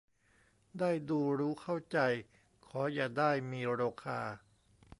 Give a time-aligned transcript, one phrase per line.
[0.79, 1.97] ได้ดูรู้เข้าใจ
[2.65, 4.21] ขออย่าได้มีโรคา